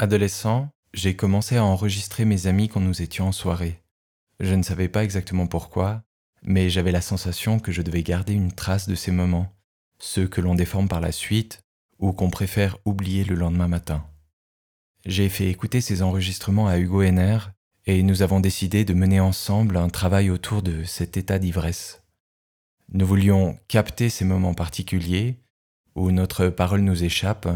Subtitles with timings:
[0.00, 3.82] Adolescent, j'ai commencé à enregistrer mes amis quand nous étions en soirée.
[4.38, 6.04] Je ne savais pas exactement pourquoi,
[6.44, 9.52] mais j'avais la sensation que je devais garder une trace de ces moments,
[9.98, 11.62] ceux que l'on déforme par la suite
[11.98, 14.06] ou qu'on préfère oublier le lendemain matin.
[15.04, 17.38] J'ai fait écouter ces enregistrements à Hugo Henner
[17.86, 22.04] et nous avons décidé de mener ensemble un travail autour de cet état d'ivresse.
[22.92, 25.38] Nous voulions capter ces moments particuliers
[25.96, 27.48] où notre parole nous échappe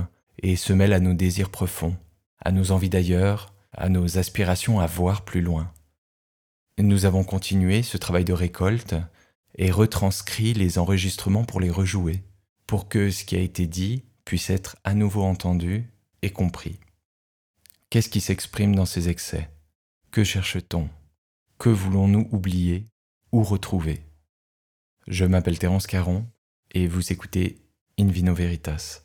[0.43, 1.97] et se mêle à nos désirs profonds,
[2.45, 5.73] à nos envies d'ailleurs, à nos aspirations à voir plus loin.
[6.79, 8.95] Nous avons continué ce travail de récolte
[9.57, 12.23] et retranscrit les enregistrements pour les rejouer,
[12.67, 15.91] pour que ce qui a été dit puisse être à nouveau entendu
[16.23, 16.79] et compris.
[17.91, 19.51] Qu'est-ce qui s'exprime dans ces excès?
[20.11, 20.89] Que cherche-t-on?
[21.59, 22.87] Que voulons-nous oublier
[23.33, 24.03] ou retrouver?
[25.07, 26.27] Je m'appelle Terence Caron
[26.73, 27.59] et vous écoutez
[27.99, 29.03] In Vino Veritas.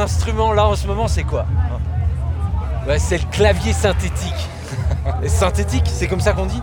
[0.00, 1.44] Instrument là en ce moment, c'est quoi
[2.88, 4.48] Ouais, c'est le clavier synthétique.
[5.22, 6.60] Et synthétique, c'est comme ça qu'on dit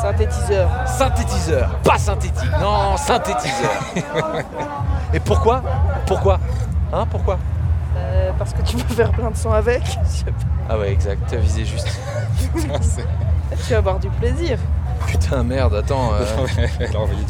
[0.00, 0.68] Synthétiseur.
[0.86, 3.70] Synthétiseur, pas synthétique, non, synthétiseur.
[5.14, 5.62] Et pourquoi?
[6.06, 6.40] Pourquoi?
[6.92, 7.38] Hein, pourquoi?
[7.96, 9.82] Euh, parce que tu peux faire plein de sons avec.
[10.68, 11.88] Ah ouais, exact, t'as visé juste.
[13.66, 14.58] Tu vas avoir du plaisir.
[15.06, 16.12] Putain, merde, attends.
[16.14, 16.24] euh,
[16.80, 17.20] Elle a envoyé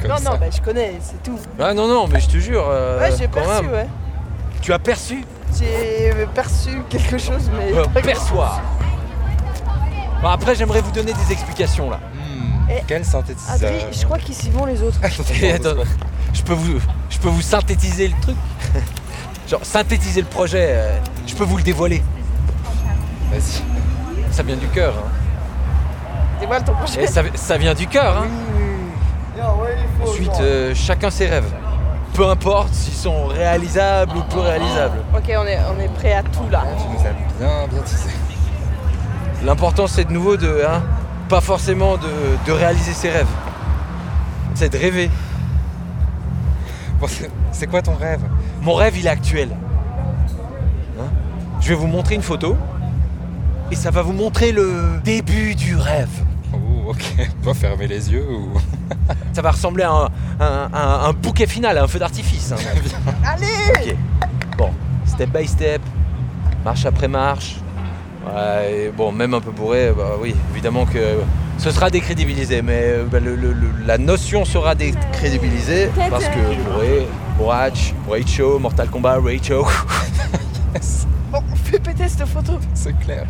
[0.00, 0.30] comme non, ça.
[0.30, 1.38] non, bah je connais, c'est tout.
[1.58, 2.64] Ah non, non, mais je te jure.
[2.68, 3.72] euh, ouais, j'ai perçu, même.
[3.72, 3.86] ouais.
[4.62, 5.24] Tu as perçu
[5.58, 7.72] J'ai perçu quelque chose, mais.
[7.76, 8.60] Euh, Perçois
[10.22, 11.96] Bon, après, j'aimerais vous donner des explications là.
[12.14, 13.72] Hmm, Eh, Quel synthétiseur.
[13.90, 14.98] Je crois qu'ils s'y vont les autres.
[15.02, 15.82] Attends,
[16.34, 16.78] je peux vous,
[17.08, 18.36] je peux vous synthétiser le truc.
[19.48, 20.66] Genre synthétiser le projet.
[20.72, 22.02] euh, je peux vous le dévoiler.
[23.32, 23.62] Vas-y.
[24.32, 24.94] Ça vient du cœur.
[24.96, 25.08] Hein.
[26.38, 27.02] Dévoile ton projet.
[27.04, 28.16] Et ça, ça vient du cœur.
[28.18, 28.28] Hein.
[30.06, 31.50] Ensuite, euh, chacun ses rêves.
[32.14, 34.98] Peu importe s'ils sont réalisables ou peu réalisables.
[35.16, 36.64] Ok, on est, on est prêt à tout là.
[36.78, 38.10] Tu nous as bien, bien tissé.
[39.44, 40.82] L'important c'est de nouveau de, hein,
[41.28, 42.08] pas forcément de,
[42.46, 43.26] de réaliser ses rêves.
[44.54, 45.10] C'est de rêver.
[47.00, 48.20] Bon, c'est- c'est quoi ton rêve?
[48.60, 49.50] Mon rêve il est actuel.
[51.00, 51.04] Hein?
[51.60, 52.56] Je vais vous montrer une photo
[53.70, 56.10] et ça va vous montrer le début du rêve.
[56.52, 57.28] Oh, ok.
[57.44, 58.58] Pas fermer les yeux ou.
[59.32, 60.08] Ça va ressembler à un,
[60.40, 62.52] un- un- un bouquet final, un feu d'artifice.
[62.52, 62.56] hein.
[63.24, 63.96] Allez.
[64.56, 64.70] Bon,
[65.06, 65.80] step by step,
[66.64, 67.56] marche après marche.
[68.26, 70.98] Ouais, et bon, même un peu bourré, bah oui, évidemment que
[71.58, 76.70] ce sera décrédibilisé, mais euh, bah, le- le- le- la notion sera décrédibilisée parce que
[76.70, 77.06] bourré,
[77.38, 79.66] bourrach, Rage Show, Mortal Kombat, Rage Show.
[81.32, 82.58] Bon, fais péter cette photo.
[82.74, 83.24] C'est clair.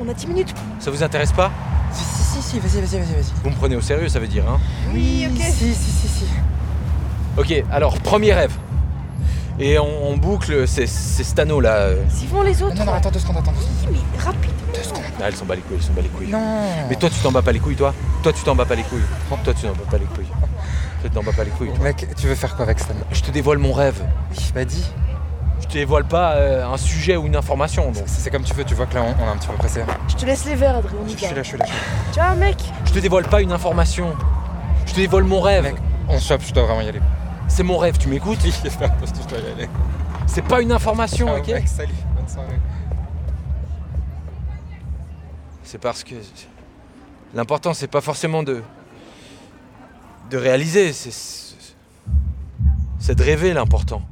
[0.00, 0.54] On a 10 minutes.
[0.80, 1.50] Ça vous intéresse pas?
[1.92, 3.32] Si, si, si, si, vas-y, vas-y, vas-y, vas-y.
[3.42, 4.58] Vous me prenez au sérieux, ça veut dire, hein
[4.92, 5.40] Oui, ok.
[5.42, 6.24] Si, si, si, si.
[7.36, 8.52] Ok, alors, premier rêve.
[9.60, 11.74] Et on, on boucle, c'est c'est cet anneau là.
[11.74, 12.04] euh.
[12.08, 12.76] S'y vont les autres.
[12.76, 13.96] Non, non, attends deux secondes, attends deux secondes.
[14.14, 14.50] Mais rapide.
[14.72, 15.02] Deux secondes.
[15.20, 16.28] Ah, elles s'en bat les couilles, elles s'en bat les couilles.
[16.28, 16.62] Non.
[16.88, 18.84] Mais toi, tu t'en bats pas les couilles, toi Toi, tu t'en bats pas les
[18.84, 19.00] couilles.
[19.42, 20.26] Toi, tu t'en bats pas les couilles.
[20.26, 21.70] Toi, tu t'en bats pas les couilles.
[21.74, 21.82] toi.
[21.84, 24.00] Mec, tu veux faire quoi avec Stan Je te dévoile mon rêve.
[24.30, 24.84] Oui, bah dis.
[25.60, 27.90] Je te dévoile pas euh, un sujet ou une information.
[27.90, 28.04] Donc.
[28.06, 29.82] C'est comme tu veux, tu vois que là on, on est un petit peu pressé.
[30.08, 31.64] Je te laisse les verres, Adri, on y Je suis là, je suis là.
[32.12, 32.56] Ciao, mec.
[32.86, 34.14] Je te dévoile pas une information.
[34.86, 35.64] Je te dévoile mon rêve.
[35.64, 35.76] Mec,
[36.08, 37.00] on chope, je dois vraiment y aller.
[37.48, 39.68] C'est mon rêve, tu m'écoutes Oui, je dois y aller.
[40.26, 42.58] C'est pas une information, Ciao, ok mec, salut, bonne soirée.
[45.64, 46.14] C'est parce que
[47.34, 48.62] l'important c'est pas forcément de
[50.30, 51.10] de réaliser, c'est
[52.98, 54.02] c'est de rêver l'important.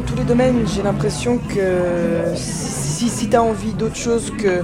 [0.00, 4.62] Dans tous les domaines, j'ai l'impression que si, si t'as envie d'autre chose que,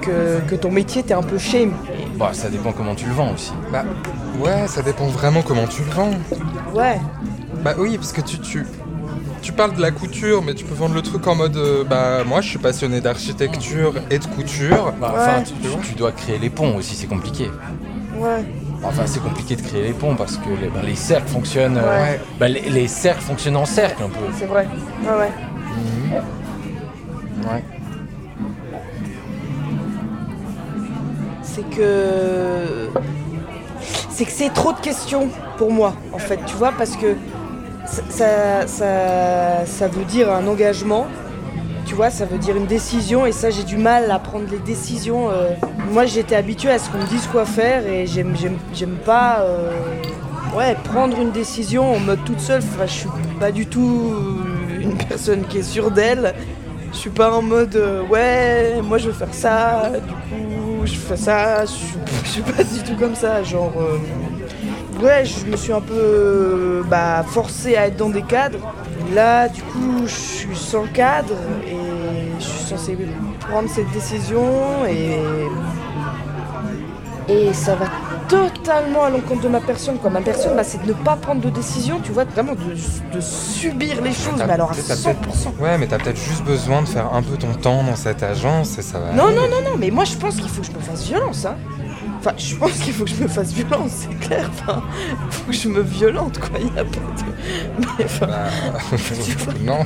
[0.00, 1.72] que, que ton métier, t'es un peu shame.
[2.18, 3.52] Bah, ça dépend comment tu le vends aussi.
[3.72, 3.84] Bah,
[4.40, 6.10] ouais, ça dépend vraiment comment tu le vends.
[6.74, 7.00] Ouais.
[7.62, 8.66] Bah oui, parce que tu, tu,
[9.42, 12.24] tu parles de la couture, mais tu peux vendre le truc en mode euh, bah
[12.26, 14.92] moi je suis passionné d'architecture et de couture.
[15.00, 15.20] Bah, Ouais.
[15.22, 17.50] Enfin, tu, tu- tu dois créer les ponts aussi, c'est compliqué.
[18.18, 18.44] Ouais.
[18.86, 21.78] Enfin, c'est compliqué de créer les ponts parce que les, bah, les cercles fonctionnent.
[21.78, 22.20] euh, Ouais.
[22.38, 24.26] bah, les, les cercles fonctionnent en cercle un peu.
[24.38, 24.66] C'est vrai.
[25.02, 25.30] Ouais, ouais.
[27.50, 27.62] Ouais.
[31.42, 32.88] c'est que
[34.10, 35.28] c'est que c'est trop de questions
[35.58, 37.14] pour moi en fait tu vois parce que
[37.86, 41.06] ça, ça, ça veut dire un engagement
[41.94, 44.58] tu vois ça veut dire une décision et ça j'ai du mal à prendre les
[44.58, 45.50] décisions euh.
[45.92, 49.70] moi j'étais habituée à ce qu'on me dise quoi faire et j'aime pas euh,
[50.56, 53.08] ouais prendre une décision en mode toute seule enfin, je suis
[53.38, 56.34] pas du tout euh, une personne qui est sûre d'elle
[56.90, 57.80] je suis pas en mode
[58.10, 61.70] ouais, moi je veux faire ça, du coup je fais ça, je
[62.24, 63.72] je suis pas du tout comme ça, genre
[65.02, 68.58] ouais, je me suis un peu bah, forcée à être dans des cadres.
[69.14, 71.34] Là, du coup, je suis sans cadre
[71.66, 71.83] et
[72.64, 72.98] suis censée
[73.48, 74.42] prendre cette décision
[74.88, 75.18] et
[77.26, 77.86] et ça va
[78.28, 79.96] totalement à l'encontre de ma personne.
[79.98, 80.10] Quoi.
[80.10, 83.20] Ma personne, bah, c'est de ne pas prendre de décision, tu vois, vraiment de, de
[83.22, 85.04] subir les choses, mais alors à t'as 100%.
[85.14, 88.22] peut-être- Ouais, mais t'as peut-être juste besoin de faire un peu ton temps dans cette
[88.22, 89.12] agence et ça va.
[89.12, 89.36] Non, aller.
[89.36, 91.54] non, non, non, mais moi je pense qu'il faut que je me fasse violence, hein.
[92.26, 94.48] Enfin, je pense qu'il faut que je me fasse violence, c'est clair.
[94.50, 94.82] Enfin,
[95.28, 96.58] faut que je me violente, quoi.
[96.58, 97.86] Il y a pas de.
[97.98, 99.78] Mais, enfin, Bah, non.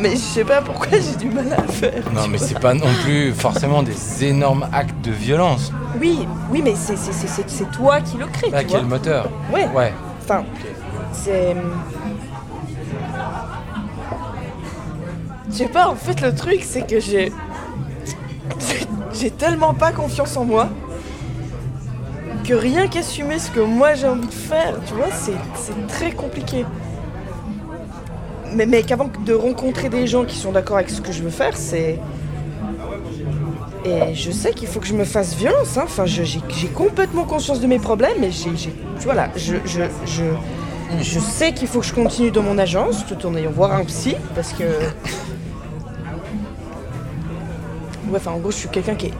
[0.00, 2.04] mais je sais pas pourquoi j'ai du mal à le faire.
[2.14, 5.72] Non, mais c'est pas non plus forcément des énormes actes de violence.
[6.00, 8.74] Oui, oui, mais c'est, c'est, c'est, c'est- c'est toi qui le crée, Là, tu qui
[8.74, 8.82] est vois.
[8.82, 9.66] le moteur Ouais.
[9.74, 9.92] Ouais.
[10.22, 10.44] Enfin,
[11.12, 11.56] c'est.
[15.50, 17.32] Je sais pas, en fait, le truc, c'est que j'ai-
[19.18, 20.68] J'ai tellement pas confiance en moi
[22.46, 26.64] que rien qu'assumer ce que moi j'ai envie de faire, tu vois, c'est très compliqué.
[28.54, 31.30] Mais, mais qu'avant de rencontrer des gens qui sont d'accord avec ce que je veux
[31.30, 31.98] faire, c'est.
[33.84, 35.82] Et je sais qu'il faut que je me fasse violence, hein.
[35.84, 36.40] Enfin, j'ai
[36.74, 38.50] complètement conscience de mes problèmes et j'ai.
[38.56, 39.56] j'ai- Tu vois là, je.
[39.64, 40.24] je, je
[41.02, 43.84] je sais qu'il faut que je continue dans mon agence tout en ayant voir un
[43.84, 44.62] psy parce que.
[48.08, 49.14] Ouais, enfin en gros, je suis quelqu'un qui est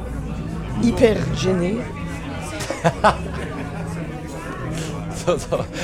[0.83, 1.77] hyper gêné.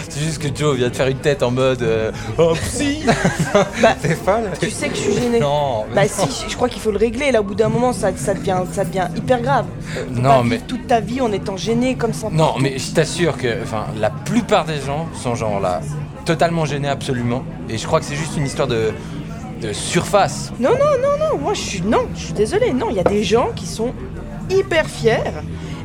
[0.08, 3.00] C'est juste que Joe vient de faire une tête en mode euh, Oh psy
[4.02, 5.40] T'es folle Tu sais que je suis gênée.
[5.40, 6.26] Non, mais Bah non.
[6.30, 7.32] si, je crois qu'il faut le régler.
[7.32, 9.66] Là, au bout d'un moment, ça, ça, devient, ça devient hyper grave.
[9.80, 12.28] Faut Non, pas mais- vivre toute ta vie en étant gêné comme ça.
[12.30, 15.80] Non, mais je t'assure que enfin, la plupart des gens sont genre là,
[16.24, 17.42] totalement gênés absolument.
[17.68, 18.92] Et je crois que c'est juste une histoire de,
[19.60, 20.52] de surface.
[20.60, 21.38] Non, non, non, non.
[21.40, 22.06] Moi, je suis non.
[22.14, 22.72] Je suis désolée.
[22.72, 23.92] Non, il y a des gens qui sont
[24.50, 25.18] hyper fiers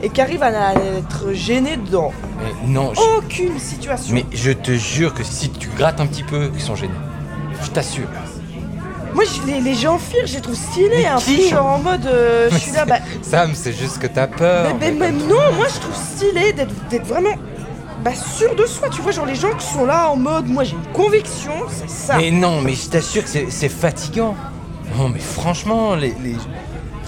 [0.04, 2.12] et qui arrivent à être gênés dans
[2.44, 4.14] Mais non, je- aucune situation.
[4.14, 6.94] mais je te jure que si tu grattes un petit peu, ils sont gênés.
[7.64, 8.08] Je t'assure.
[9.14, 10.90] Moi, je, les, les gens fiers, je les trouve stylés.
[10.98, 13.98] Mais Un qui peu genre en mode, euh, je suis là, bah, Sam, c'est juste
[13.98, 14.76] que t'as peur.
[14.80, 17.34] Mais, mais- mais non, moi je trouve stylé d'être vraiment
[18.04, 18.90] bah, sûr de soi.
[18.90, 21.90] Tu vois, genre les gens qui sont là en mode, moi j'ai une conviction, c'est
[21.90, 22.18] ça.
[22.18, 24.36] Mais non, mais je t'assure que c'est- c'est fatigant.
[24.98, 26.36] Non, mais franchement, les, les,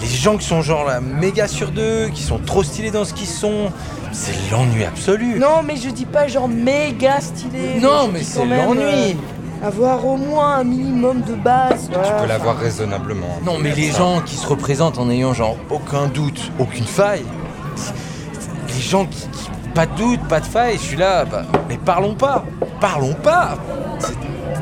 [0.00, 3.12] les gens qui sont genre là méga sur d'eux, qui sont trop stylés dans ce
[3.14, 3.70] qu'ils sont,
[4.12, 5.38] c'est l'ennui absolu.
[5.38, 7.78] Non, mais je dis pas genre méga stylé.
[7.80, 8.82] Non, mais c'est l'ennui.
[8.82, 11.90] euh, avoir au moins un minimum de base.
[11.92, 13.38] Tu peux l'avoir raisonnablement.
[13.44, 13.98] Non, mais les Ça.
[13.98, 17.24] gens qui se représentent en ayant genre aucun doute, aucune faille,
[18.74, 21.76] les gens qui, qui- pas de doute, pas de faille, je suis là, bah, mais
[21.84, 22.44] parlons pas,
[22.80, 23.56] parlons pas.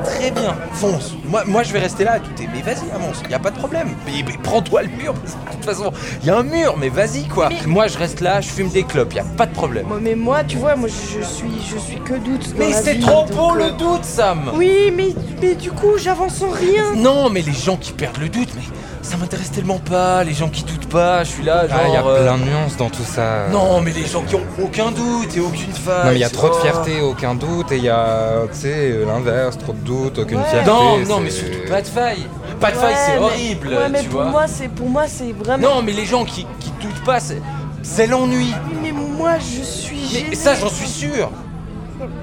[0.05, 1.15] Très bien, fonce.
[1.25, 2.49] Moi, moi, je vais rester là à douter.
[2.55, 3.89] Mais vas-y, avance, y a pas de problème.
[4.07, 5.15] Mais, mais prends-toi le mur.
[5.15, 5.93] parce que De toute façon,
[6.25, 7.49] y a un mur, mais vas-y quoi.
[7.49, 9.87] Mais- Moi, je reste là, je fume des clopes, y a pas de problème.
[9.87, 12.53] Moi, mais moi, tu vois, moi je suis, je suis que doute.
[12.53, 14.53] dans Mais c'est trop beau euh, le doute, Sam.
[14.55, 16.95] Oui, mais, mais du coup, j'avance en rien.
[16.97, 18.63] Non, mais les gens qui perdent le doute, mais
[19.09, 20.23] ça m'intéresse tellement pas.
[20.25, 21.79] Les gens qui doutent pas, je suis là, genre.
[21.83, 23.49] Ah, il y a euh, plein de nuances dans tout ça.
[23.51, 26.05] Non, mais les gens qui ont aucun doute et aucune faille.
[26.05, 28.59] Non, mais il y a trop de fierté, aucun doute, et il y a, tu
[28.61, 30.45] sais, l'inverse, trop de doute, aucune Ouais.
[30.51, 30.69] fierté.
[30.71, 32.27] Non, non, c'est- mais surtout pas de faille.
[32.61, 34.31] Pas de faille, c'est horrible, Ouais, mais tu pour vois.
[34.31, 35.77] moi, c'est pour moi, c'est vraiment.
[35.77, 37.41] Non, mais les gens qui, qui doutent pas, c'est,
[37.83, 38.53] c'est l'ennui.
[38.83, 40.27] Mais moi, je suis gênée.
[40.31, 41.31] Mais ça, j'en suis sûr.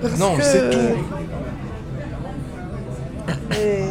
[0.02, 0.78] parce non, mais que- c'est tout.
[3.54, 3.86] Et-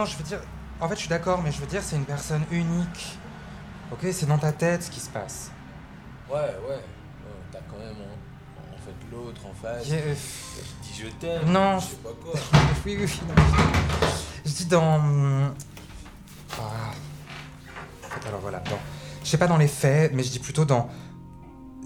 [0.00, 0.40] Non, je veux dire.
[0.80, 3.18] En fait, je suis d'accord, mais je veux dire, c'est une personne unique.
[3.92, 5.50] Ok, c'est dans ta tête ce qui se passe.
[6.30, 6.80] Ouais, ouais.
[7.52, 9.86] T'as quand même en, en fait l'autre en face.
[9.90, 11.52] Euh, Je dis je t'aime.
[11.52, 11.80] Non.
[11.80, 12.32] Je sais pas quoi.
[12.86, 13.20] oui, oui, oui.
[13.28, 13.34] non,
[14.46, 15.52] je dis dans.
[16.52, 16.62] Ah.
[18.06, 18.78] En fait, alors voilà, dans.
[19.22, 20.88] Je sais pas dans les faits, mais je dis plutôt dans.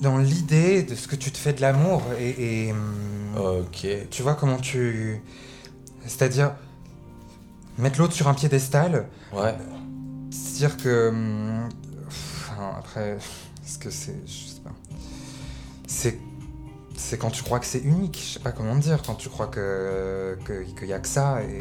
[0.00, 2.66] Dans l'idée de ce que tu te fais de l'amour et.
[2.68, 3.88] et, hum, Ok.
[4.08, 5.20] Tu vois comment tu.
[6.06, 6.52] C'est-à-dire.
[7.78, 9.54] Mettre l'autre sur un piédestal, Ouais.
[10.30, 11.08] c'est dire que.
[11.10, 11.68] hum,
[12.06, 13.18] Enfin, après.
[13.66, 14.16] Est-ce que c'est.
[14.26, 14.70] Je sais pas.
[15.86, 16.18] C'est.
[16.96, 19.48] C'est quand tu crois que c'est unique, je sais pas comment dire, quand tu crois
[19.48, 21.58] que que- qu'il y a que ça et,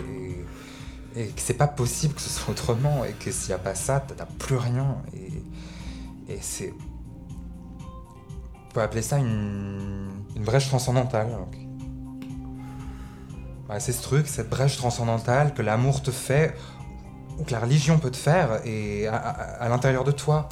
[1.15, 3.57] et, et que c'est pas possible que ce soit autrement et que s'il y a
[3.57, 6.71] pas ça, t'as t'as plus rien et, et c'est.
[7.79, 11.29] On peut appeler ça une, une brèche transcendantale.
[13.67, 16.55] Bah, c'est ce truc, cette brèche transcendantale que l'amour te fait
[17.39, 19.31] ou que la religion peut te faire et à, à-
[19.63, 20.49] à l'intérieur de toi.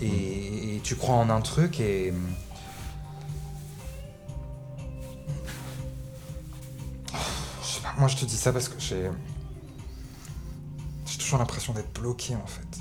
[0.00, 2.12] Et, et tu crois en un truc et.
[7.62, 9.10] Je sais pas, moi je te dis ça parce que j'ai.
[11.06, 12.78] J'ai toujours l'impression d'être bloqué en fait.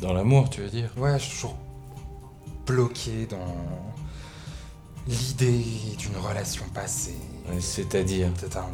[0.00, 0.90] Dans l'amour, tu veux dire?
[0.96, 1.56] Ouais, je suis toujours
[2.66, 3.54] bloqué dans
[5.08, 5.64] l'idée
[5.98, 7.18] d'une relation passée.
[7.60, 8.66] C'est-à-dire C'est un.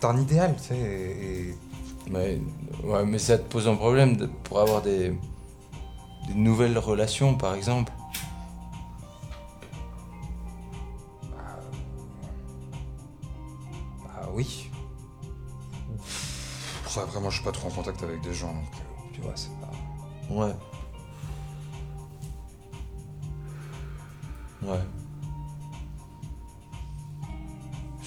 [0.00, 1.54] C'est un idéal, tu sais, et.
[2.12, 2.40] Ouais,
[2.84, 5.08] ouais, mais ça te pose un problème de- pour avoir des,
[6.28, 7.92] des nouvelles relations, par exemple.
[14.04, 14.70] Bah oui.
[16.86, 19.32] Ça, vraiment, je suis pas trop en contact avec des gens, donc euh, tu vois,
[19.34, 19.70] c'est pas.
[20.34, 20.52] Ouais.
[24.62, 24.80] Ouais.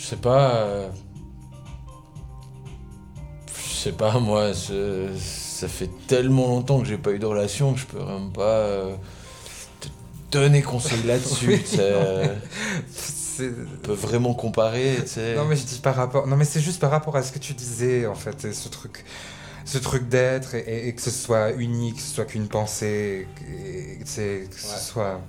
[0.09, 0.55] Sais pas.
[0.55, 0.89] euh,
[3.47, 7.79] Je sais pas, moi, ça fait tellement longtemps que j'ai pas eu de relation que
[7.79, 8.95] je peux même pas euh,
[9.79, 9.87] te
[10.31, 11.47] donner conseil là-dessus.
[11.49, 12.35] Oui, euh.
[13.41, 15.35] On peut vraiment comparer, tu sais.
[15.37, 16.27] Non mais je dis par rapport.
[16.27, 19.05] Non mais c'est juste par rapport à ce que tu disais en fait, ce truc,
[19.63, 23.27] ce truc d'être et, et- et que ce soit unique, que ce soit qu'une pensée,
[23.49, 24.47] et, que ce Ouais.
[24.81, 25.21] soit.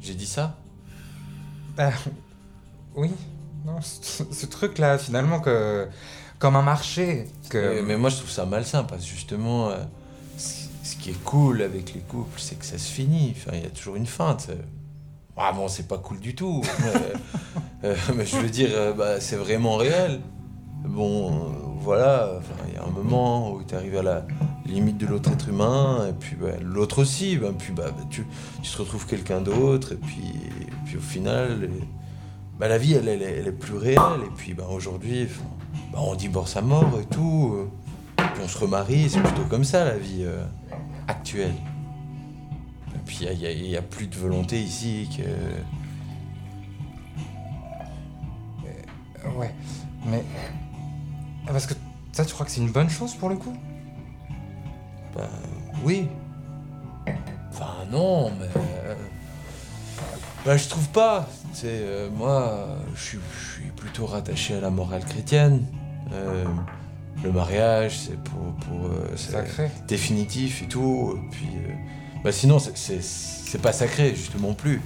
[0.00, 0.56] J'ai dit ça?
[1.76, 1.92] Bah,
[2.96, 3.10] oui.
[3.68, 5.86] Non, ce, ce truc-là finalement que
[6.38, 7.26] comme un marché.
[7.50, 7.76] Que.
[7.76, 9.76] Mais, mais moi je trouve ça malsain parce que justement, euh,
[10.36, 13.34] ce qui est cool avec les couples, c'est que ça se finit.
[13.36, 14.48] Enfin, il y a toujours une sais.
[15.36, 16.62] Ah bon, c'est pas cool du tout.
[16.82, 20.20] mais, euh, mais je veux dire, euh, bah, c'est vraiment réel.
[20.84, 21.48] Bon, euh,
[21.80, 24.26] voilà, il y a un moment où tu arrives à la
[24.66, 28.24] limite de l'autre être humain, et puis bah, l'autre aussi, bah, puis bah, bah, tu,
[28.62, 30.22] tu te retrouves quelqu'un d'autre, et puis,
[30.60, 31.84] et puis au final, et-
[32.58, 35.28] bah, la vie elle, elle est- elle est plus réelle, et puis bah, aujourd'hui,
[35.92, 37.68] bah, on divorce à mort et tout,
[38.16, 40.44] puis on se remarie, c'est plutôt comme ça la vie euh,
[41.06, 41.54] actuelle.
[42.94, 45.22] Et puis il n'y a plus de volonté ici que.
[45.22, 45.62] Euh,
[49.36, 49.52] Ouais.
[50.06, 50.24] Mais
[51.46, 51.74] Ah, parce que
[52.12, 53.56] ça, tu crois que c'est une bonne chose pour le coup?
[55.14, 55.28] Bah
[55.84, 56.08] oui.
[57.50, 58.46] Enfin non, mais.
[58.56, 58.94] euh,
[60.44, 61.28] Bah je trouve pas.
[61.64, 65.64] Euh, moi, je suis, je suis plutôt rattaché à la morale chrétienne.
[66.12, 66.44] Euh,
[67.22, 68.38] le mariage, c'est pour.
[68.66, 69.70] pour euh, c'est Sacré.
[69.86, 71.14] définitif et tout.
[71.16, 71.48] Et puis.
[72.22, 74.80] bah sinon, c'est- pas sacré, justement plus.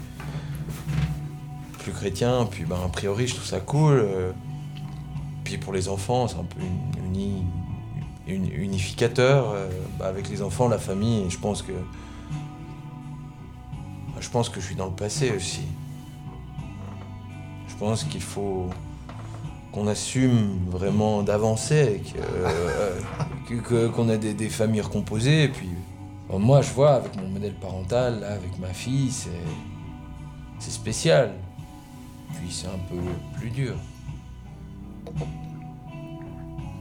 [1.81, 4.07] Plus chrétien, puis bah, a priori, je trouve ça cool.
[5.45, 7.45] puis pour les enfants, c'est un peu une, uni-
[8.27, 11.25] une- unificateur euh, bah, avec les enfants, la famille.
[11.27, 11.73] Et je pense que.
[14.21, 15.63] Je pense que je suis dans le passé aussi.
[17.73, 18.69] Je pense qu'il faut
[19.73, 22.03] qu'on assume vraiment d'avancer,
[23.49, 25.45] et que, qu'on a des, des familles recomposées.
[25.45, 25.71] Et puis,
[26.29, 31.33] bon, moi, je vois avec mon modèle parental, là, avec ma fille, c'est spécial.
[32.35, 33.01] Puis c'est un peu
[33.39, 33.75] plus dur.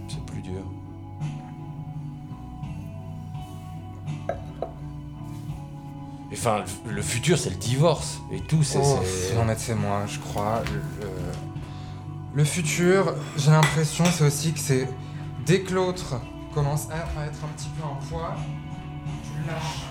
[0.09, 0.63] C'est plus dur.
[6.33, 8.63] Enfin, le- futur, c'est le divorce et tout.
[8.63, 8.99] c'est Oh,
[9.35, 10.61] non mais c'est moi, je crois.
[10.65, 11.11] Le, le-
[12.33, 14.87] le futur, j'ai l'impression, c'est aussi que c'est
[15.45, 16.21] dès que l'autre
[16.53, 18.35] commence à, à être un petit peu un poids,
[19.23, 19.81] tu le lâches.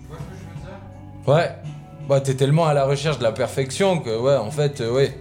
[0.00, 1.34] Tu vois ce que je veux dire?
[1.34, 1.56] Ouais.
[2.08, 5.18] Bah, t'es tellement à la recherche de la perfection que, ouais, en fait, euh, ouais.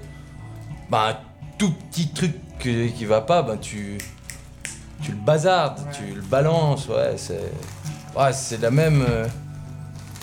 [0.90, 1.18] Bah, un
[1.58, 3.98] tout petit truc que- qui va pas, bah, tu.
[5.02, 5.92] Tu le bazardes, Ouais.
[5.96, 7.52] tu le balances, ouais, c'est.
[8.18, 9.04] Ouais, c'est la même.
[9.08, 9.26] euh,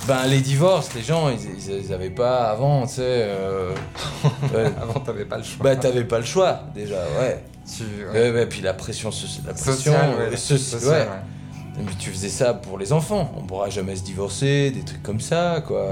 [0.06, 3.02] Ben, les divorces, les gens, ils, ils, ils avaient pas avant, tu sais.
[3.02, 3.74] euh,
[4.54, 4.66] ouais.
[4.80, 5.64] Avant, t'avais pas le choix.
[5.64, 7.42] Bah, t'avais pas le choix, déjà, ouais.
[7.66, 9.08] Tu- Ouais, ouais, puis la pression,
[9.46, 11.08] la pression Social, ouais, la- soci- social, ouais.
[11.08, 11.80] ouais.
[11.80, 13.32] Et puis tu faisais ça pour les enfants.
[13.38, 15.88] On pourra jamais se divorcer, des trucs comme ça, quoi.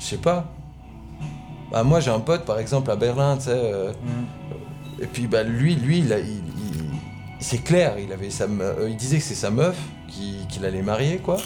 [0.00, 0.46] Je sais pas.
[1.70, 3.50] Bah, moi, j'ai un pote, par exemple, à Berlin, tu sais.
[3.52, 5.02] euh, Mm.
[5.02, 6.26] et puis, bah, lui, lui, il, a- il-
[6.58, 6.90] il-
[7.40, 9.76] c'est clair, il, avait sa me- il disait que c'est sa meuf
[10.12, 11.38] qui- qu'il allait marier, quoi.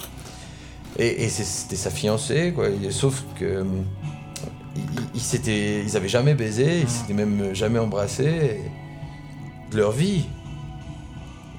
[0.99, 2.69] Et, c'était sa fiancée, quoi.
[2.69, 3.45] Et sauf que.
[3.45, 3.65] euh,
[4.77, 4.83] Ils,
[5.15, 8.61] ils, s'étaient- ils avaient jamais baisé, ils s'étaient même jamais embrassés.
[9.71, 10.27] de leur vie.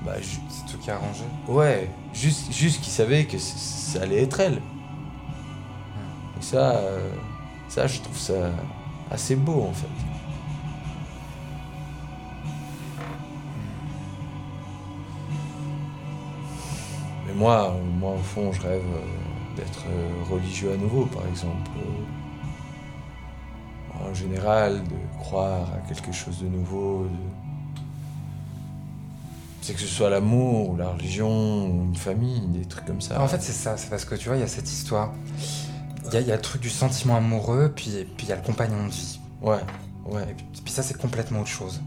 [0.05, 1.23] Bah, C'est tout qui est arrangé.
[1.47, 4.61] Ouais, juste, juste qu'ils savaient que ça allait être elle.
[6.39, 7.09] Et ça, euh,
[7.67, 8.51] ça, je trouve ça
[9.11, 9.87] assez beau en fait.
[17.27, 21.69] Mais moi, moi au fond, je rêve euh, d'être euh, religieux à nouveau, par exemple.
[21.77, 22.03] Euh,
[24.09, 27.03] En général, de croire à quelque chose de nouveau.
[27.05, 27.09] de-
[29.61, 33.21] C'est que ce soit l'amour, ou la religion, ou une famille, des trucs comme ça.
[33.21, 33.75] En fait, c'est ça.
[33.75, 35.11] C'est parce que tu vois, il y a cette histoire.
[36.05, 38.31] Il y, a- il y a le truc du sentiment amoureux, puis puis il y
[38.31, 39.19] a le compagnon de vie.
[39.41, 39.57] Ouais,
[40.05, 40.23] ouais.
[40.29, 41.81] Et puis, puis ça, c'est complètement autre chose.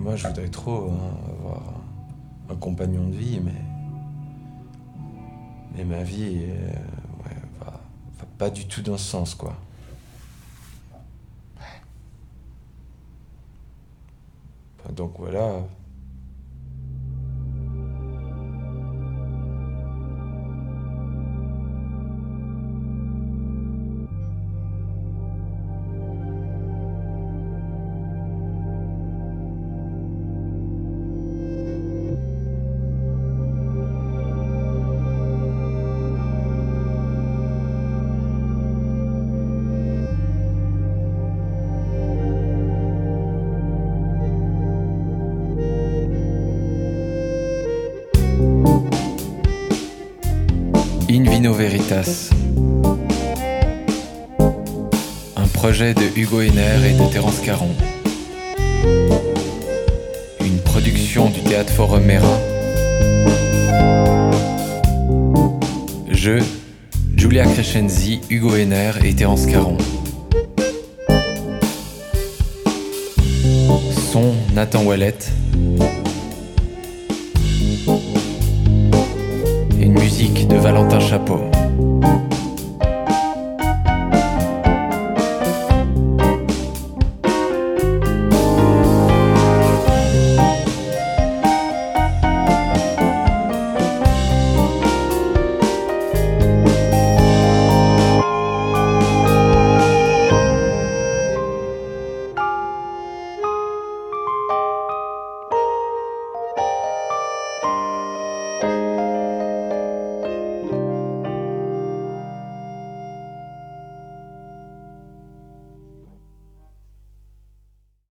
[0.00, 1.62] Et moi, je voudrais trop hein, avoir
[2.48, 3.52] un, un compagnon de vie, mais.
[5.76, 9.54] Mais ma vie, euh, ouais, va, va pas du tout dans ce sens, quoi.
[14.90, 15.64] Donc voilà.
[51.52, 52.30] Veritas.
[55.36, 57.70] Un projet de Hugo Henner et de Terence Caron.
[60.40, 62.38] Une production du Théâtre Forum Mera.
[66.10, 66.40] Jeu
[67.16, 69.78] Giulia Crescenzi, Hugo Henner et Terence Caron.
[74.12, 75.18] Son Nathan Wallet.
[80.70, 81.50] Valentin Chapeau.